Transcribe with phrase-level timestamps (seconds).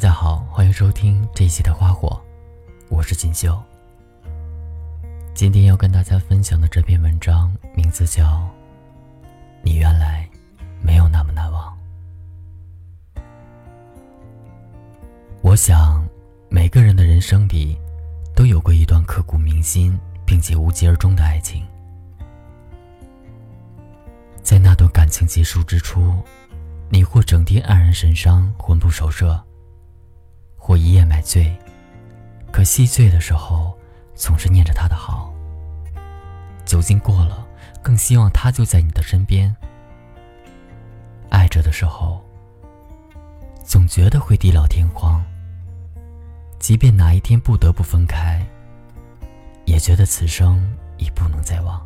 [0.00, 2.18] 大家好，欢迎收听这一期的花火，
[2.88, 3.62] 我是锦绣。
[5.34, 8.24] 今天要跟大家分享的这篇文章名字叫
[9.62, 10.26] 《你原来
[10.80, 11.76] 没有那么难忘》。
[15.42, 16.02] 我想，
[16.48, 17.78] 每个人的人生里
[18.34, 21.62] 都有过一段刻骨铭心并且无疾而终的爱情。
[24.42, 26.14] 在那段感情结束之初，
[26.88, 29.38] 你或整天黯然神伤、魂不守舍，
[30.60, 31.52] 或一夜买醉，
[32.52, 33.76] 可细醉的时候
[34.14, 35.32] 总是念着他的好。
[36.66, 37.44] 酒精过了，
[37.82, 39.56] 更希望他就在你的身边。
[41.30, 42.22] 爱着的时候，
[43.64, 45.24] 总觉得会地老天荒。
[46.58, 48.46] 即便哪一天不得不分开，
[49.64, 50.60] 也觉得此生
[50.98, 51.84] 已不能再忘。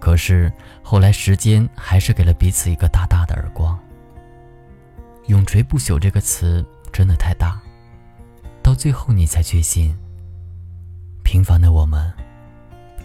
[0.00, 3.78] 可是后来，时间还是给了彼此一个大大的耳光。
[5.28, 6.66] 永垂不朽这个词
[6.98, 7.62] 真的太大，
[8.60, 9.96] 到最后你才确信，
[11.22, 12.12] 平凡的我们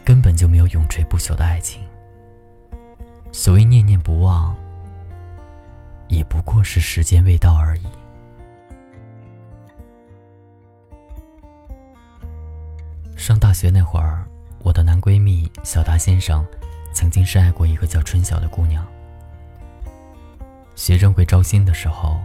[0.04, 1.80] 根本就没有永垂不朽的爱情。
[3.32, 4.56] 所谓念念不忘，
[6.08, 7.86] 也不过是时间未到而已。
[13.16, 14.28] 上大学那会儿，
[14.64, 16.44] 我的男闺蜜小达先生。
[16.94, 18.84] 曾经深爱过一个叫春晓的姑娘。
[20.76, 22.20] 学生会招新的时候，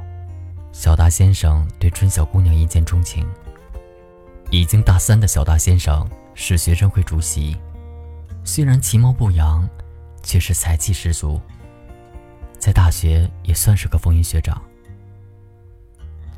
[0.79, 3.27] 小达先生对春晓姑娘一见钟情。
[4.48, 7.57] 已经大三的小达先生是学生会主席，
[8.45, 9.69] 虽然其貌不扬，
[10.23, 11.41] 却是才气十足。
[12.61, 14.62] 在大学也算是个风云学长。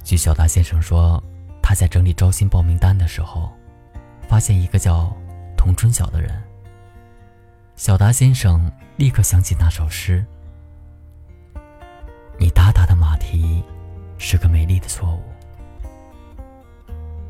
[0.02, 1.22] 据小达先生说，
[1.62, 3.52] 他在整理招新报名单的时候，
[4.26, 5.14] 发现一个叫
[5.54, 6.42] 童春晓的人。
[7.76, 10.24] 小达先生立刻想起那首诗
[12.40, 13.62] ：“你大大的马蹄，
[14.22, 15.22] 是个美丽的错误。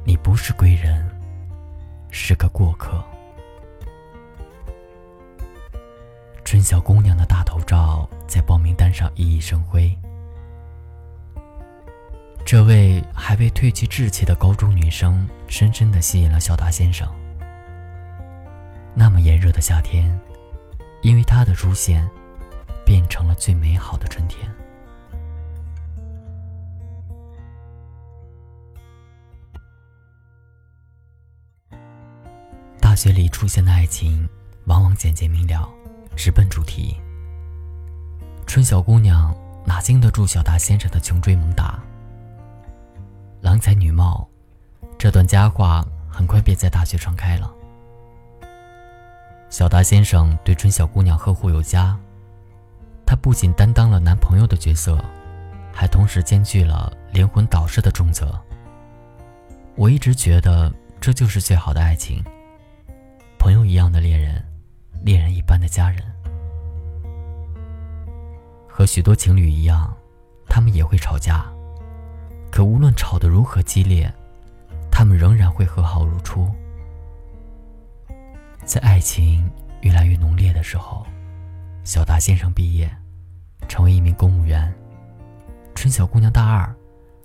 [0.05, 1.09] 你不是贵人，
[2.11, 3.01] 是个过客。”
[6.45, 9.97] 春晓姑娘的大头照在报名单上熠熠生辉。
[12.45, 17.09] 这位还未褪去稚气的高中女生，深深的吸引了小达先生。
[18.95, 20.19] 那么炎热的夏天。
[21.03, 22.07] 因为她的出现，
[22.85, 24.47] 变成了最美好的春天。
[33.01, 34.29] 学里出现的爱情，
[34.67, 35.67] 往往简洁明了，
[36.15, 36.95] 直奔主题。
[38.47, 39.35] 春晓姑娘
[39.65, 41.83] 哪经得住小达先生的穷追猛打？
[43.41, 44.29] 郎才女貌，
[44.99, 47.51] 这段佳话很快便在大学传开了。
[49.49, 51.97] 小达先生对春晓姑娘呵护有加，
[53.07, 55.03] 他不仅担当了男朋友的角色，
[55.73, 58.39] 还同时兼具了灵魂导师的重责。
[59.75, 62.23] 我一直觉得这就是最好的爱情，
[63.41, 64.45] 朋友一样的恋人，
[65.03, 66.05] 恋人一般的家人。
[68.69, 69.97] 和许多情侣一样，
[70.47, 71.51] 他们也会吵架，
[72.53, 74.13] 可无论吵得如何激烈，
[74.93, 76.47] 他们仍然会和好如初。
[78.67, 81.07] 在爱情越来越浓烈的时候，
[81.83, 82.95] 小达先生毕业，
[83.69, 84.71] 成为一名公务员。
[85.75, 86.71] 春晓姑娘大二，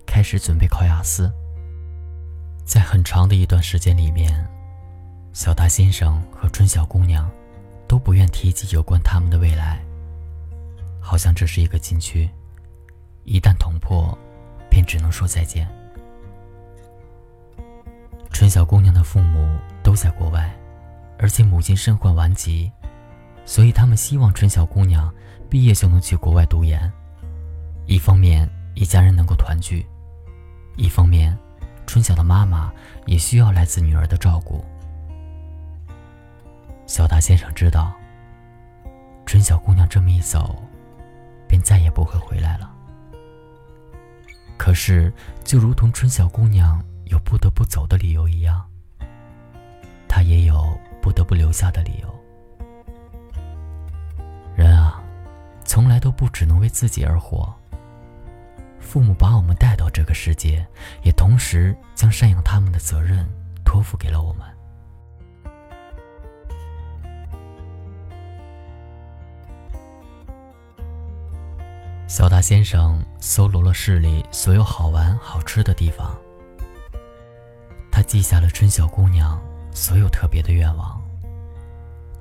[0.05, 1.29] 开始准备考雅思。
[2.63, 4.47] 在很长的一段时间里面，
[5.35, 7.29] 小达先生和春晓姑娘
[7.89, 9.83] 都不愿提及有关他们的未来，
[11.01, 12.29] 好像这是一个禁区，
[13.25, 14.17] 一旦捅破，
[14.69, 15.67] 便只能说再见。
[18.31, 20.49] 春晓姑娘的父母都在国外。
[21.17, 22.71] 而且母亲身患顽疾，
[23.45, 25.13] 所以他们希望春晓姑娘
[25.49, 26.89] 毕业就能去国外读研。
[27.85, 29.85] 一方面一家人能够团聚，
[30.77, 31.37] 一方面
[31.85, 32.71] 春晓的妈妈
[33.05, 34.63] 也需要来自女儿的照顾。
[36.87, 37.93] 小达先生知道，
[39.25, 40.55] 春晓姑娘这么一走，
[41.47, 42.71] 便再也不会回来了。
[44.57, 48.65] 可是，就如同春晓姑娘有不得不走的理由一样，
[50.07, 50.77] 他也有。
[51.05, 52.15] 不得不留下的理由。
[54.55, 54.99] 人啊，
[55.63, 57.53] 从来都不只能为自己而活。
[58.79, 60.65] 父母把我们带到这个世界，
[61.03, 63.23] 也同时将赡养他们的责任
[63.63, 64.54] 托付给了我们。
[72.07, 76.15] 小达先生搜罗了市里所有好玩好吃的地方，
[77.91, 79.41] 他记下了春晓姑娘。
[79.73, 81.01] 所有特别的愿望，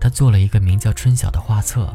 [0.01, 1.95] 他做了一个名叫春晓的画册。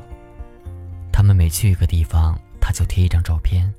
[1.12, 3.70] 他们每去一个地方，他就贴一张照片。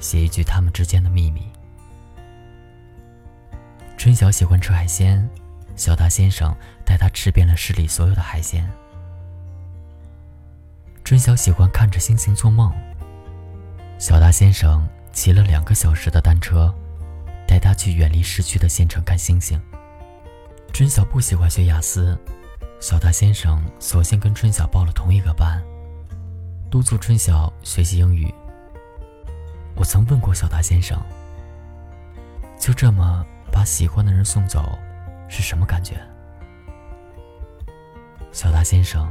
[0.00, 1.42] 写一句他们之间的秘密。
[3.96, 5.30] 春晓喜欢吃海鲜，
[5.76, 6.52] 小达先生
[6.84, 8.68] 带他吃遍了市里所有的海鲜。
[11.04, 12.72] 春晓喜欢看着星星做梦，
[14.02, 16.74] 小达先生骑了两个小时的单车，
[17.46, 19.62] 带他去远离市区的县城看星星。
[20.72, 22.18] 春晓不喜欢学雅思，
[22.80, 25.62] 小达先生索性跟春晓报了同一个班，
[26.68, 28.28] 督促春晓学习英语。
[29.76, 31.00] 我曾问过小达先生，
[32.58, 33.24] 就这么。
[33.52, 34.76] 把喜欢的人送走，
[35.28, 35.94] 是什么感觉？
[38.32, 39.08] 小达先生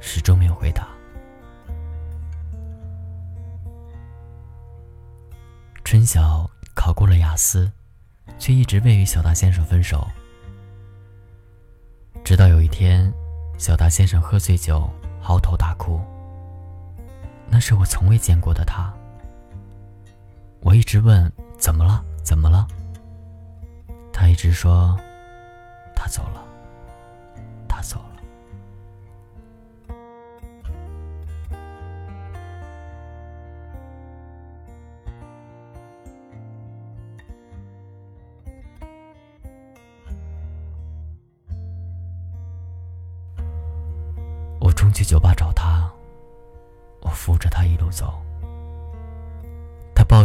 [0.00, 0.88] 始终没有回答。
[5.90, 7.68] 春晓考过了雅思，
[8.38, 10.06] 却一直未与小达先生分手。
[12.22, 13.12] 直到有一天，
[13.58, 14.88] 小达先生喝醉酒，
[15.20, 16.00] 嚎啕大哭。
[17.48, 18.94] 那是我从未见过的他。
[20.60, 21.28] 我一直问：
[21.58, 22.04] 怎么了？
[22.22, 22.68] 怎么了？
[24.12, 24.96] 他一直说，
[25.96, 26.44] 他走了，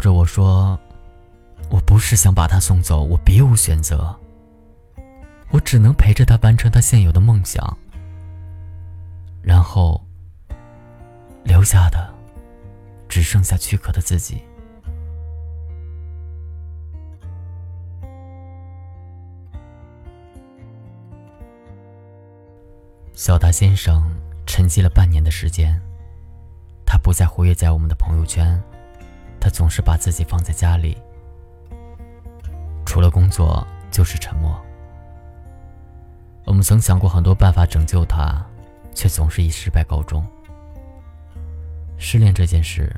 [0.05, 0.79] 着我说。
[1.71, 4.15] 我不是想把他送走，我别无选择。
[5.49, 7.75] 我只能陪着他完成他现有的梦想，
[9.41, 9.99] 然后
[11.43, 12.13] 留下的
[13.09, 14.43] 只剩下躯壳的自己。
[23.15, 24.03] 小达先生
[24.45, 25.81] 沉寂了半年的时间，
[26.85, 28.61] 他不再活跃在我们的朋友圈，
[29.45, 30.97] 他总是把自己放在家里。
[32.83, 34.59] 除了工作就是沉默。
[36.45, 38.43] 我们曾想过很多办法拯救他，
[38.95, 40.25] 却总是以失败告终。
[41.99, 42.91] 失恋这件事，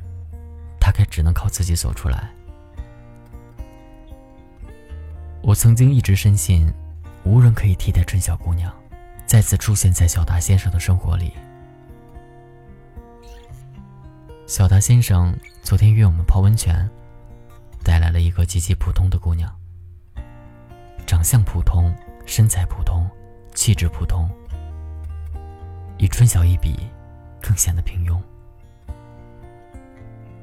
[0.80, 2.30] 大概只能靠自己走出来。
[5.42, 6.72] 我曾经一直深信，
[7.24, 8.72] 无人可以替代春晓姑娘
[9.26, 11.34] 再次出现在小达先生的生活里。
[14.48, 16.88] 小达先生昨天约我们泡温泉，
[17.84, 19.54] 带来了一个极其普通的姑娘。
[21.06, 23.06] 长相普通，身材普通，
[23.54, 24.26] 气质普通，
[25.98, 26.74] 与春晓一比，
[27.42, 28.18] 更显得平庸。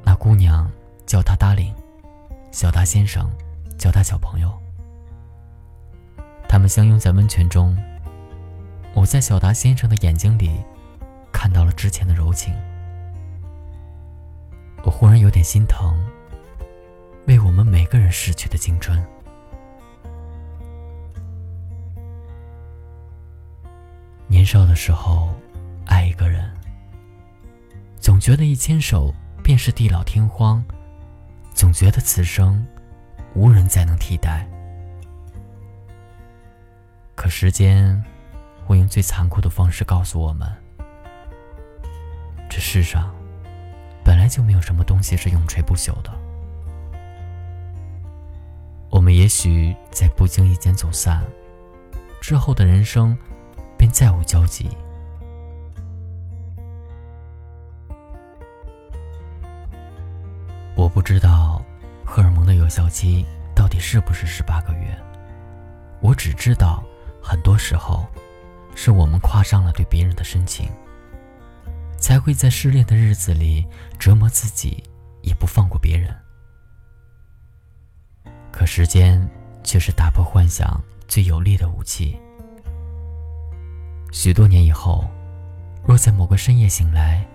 [0.03, 0.69] 那姑娘
[1.07, 1.73] 叫他 darling，
[2.51, 3.27] 小达先生
[3.75, 4.53] 叫他小朋友。
[6.47, 7.75] 他们相拥在温泉中，
[8.93, 10.63] 我在小达先生的眼睛里
[11.31, 12.53] 看到了之前的柔情。
[14.85, 15.97] 我忽然有点心疼，
[17.25, 19.03] 为我们每个人逝去的青春。
[24.27, 25.33] 年少的时候，
[25.87, 26.53] 爱一个人，
[27.99, 29.11] 总觉得一牵手
[29.43, 30.63] 便是地老天荒，
[31.51, 32.63] 总觉得此生
[33.33, 34.47] 无人再能替代。
[37.15, 38.03] 可时间
[38.63, 40.47] 会用最残酷的方式告诉我们：
[42.47, 43.14] 这世上
[44.05, 46.11] 本来就没有什么东西是永垂不朽的。
[48.89, 51.21] 我们也许在不经意间走散，
[52.21, 53.17] 之后的人生。
[53.77, 54.69] 便再无交集。
[60.75, 61.61] 我不知道
[62.05, 64.97] 荷尔蒙的有效期到底是不是十八个月，
[66.01, 66.81] 我只知道，
[67.21, 68.05] 很多时候，
[68.75, 70.69] 是我们夸上了对别人的深情，
[72.05, 73.65] 才会在失恋的日子里
[73.97, 74.83] 折磨自己，
[75.23, 76.15] 也不放过别人。
[78.51, 79.27] 可时间
[79.63, 82.15] 却是打破幻想最有力的武器。
[84.11, 85.03] 许多年以后，
[85.83, 87.25] 若在某个深夜醒来，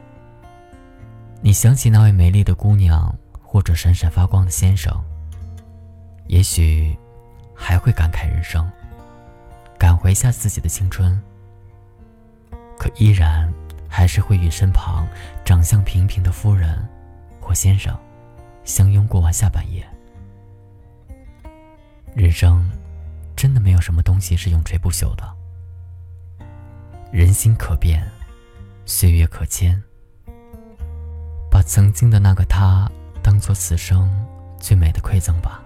[1.43, 3.12] 你想起那位美丽的姑娘
[3.43, 4.97] 或者闪闪发光的先生，
[6.29, 6.97] 也许
[7.57, 8.71] 还会感慨人生，
[9.77, 11.21] 感回下自己的青春。
[12.79, 13.53] 可依然
[13.90, 15.06] 还是会与身旁
[15.44, 16.88] 长相平平的夫人
[17.40, 17.94] 或先生
[18.64, 19.85] 相拥过完下半夜。
[22.14, 22.70] 人生
[23.37, 25.37] 真的没有什么东西是永垂不朽的。
[27.12, 28.09] 人心可变，
[28.87, 29.82] 岁月可迁。
[31.50, 32.88] 把曾经的那个他
[33.23, 34.09] 当做此生
[34.61, 35.61] 最美的馈赠吧。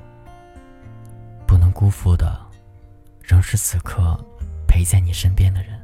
[1.46, 2.40] 不能辜负的，
[3.22, 4.18] 仍是此刻
[4.66, 5.78] 陪在你身边的人。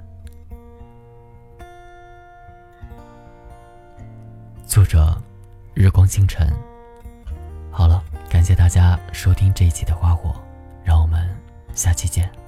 [4.71, 5.21] 作者
[5.75, 6.49] 日光星辰。
[7.73, 10.33] 好了感谢大家收听这一期的花火
[10.85, 11.29] 让我们
[11.75, 12.40] 下期见。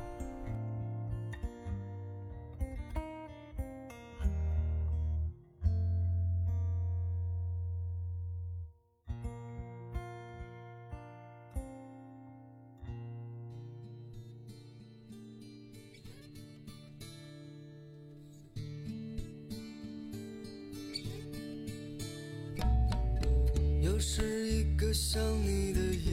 [24.05, 26.11] 是一个想你的夜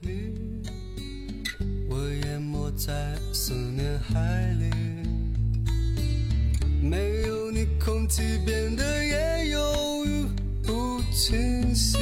[0.00, 0.32] 里，
[1.88, 1.96] 我
[2.26, 4.68] 淹没在思念海里。
[6.82, 10.26] 没有你，空气变得也犹豫
[10.64, 11.96] 不清晰。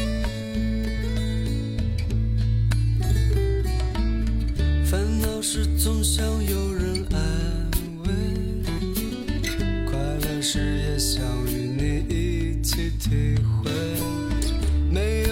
[4.86, 7.70] 烦恼时总想有人安
[8.06, 8.08] 慰，
[9.86, 13.70] 快乐时也想与你一起体会。
[14.94, 15.23] 没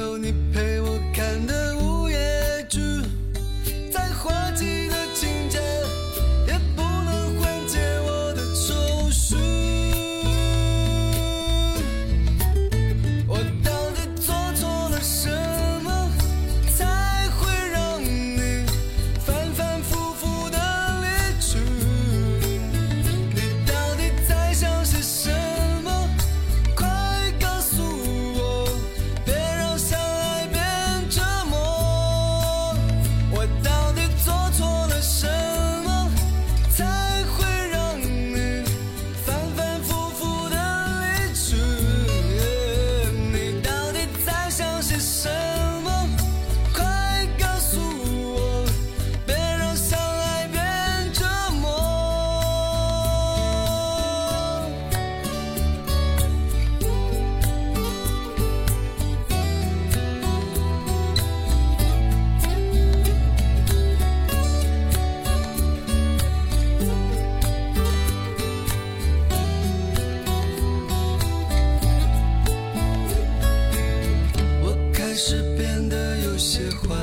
[75.24, 76.96] 是变得有些怀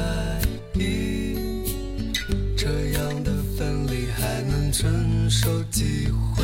[0.74, 1.38] 疑，
[2.58, 6.44] 这样的分离还能承受几回？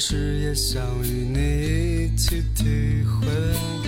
[0.00, 3.79] 时也想与你一起体会。